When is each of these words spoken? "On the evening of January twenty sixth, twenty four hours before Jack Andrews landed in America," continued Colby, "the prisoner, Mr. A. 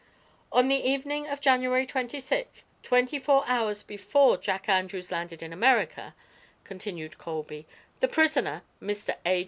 "On 0.51 0.67
the 0.67 0.83
evening 0.83 1.27
of 1.27 1.41
January 1.41 1.85
twenty 1.85 2.19
sixth, 2.19 2.63
twenty 2.81 3.19
four 3.19 3.43
hours 3.47 3.83
before 3.83 4.35
Jack 4.35 4.67
Andrews 4.67 5.11
landed 5.11 5.43
in 5.43 5.53
America," 5.53 6.15
continued 6.63 7.19
Colby, 7.19 7.67
"the 7.99 8.07
prisoner, 8.07 8.63
Mr. 8.81 9.15
A. 9.27 9.39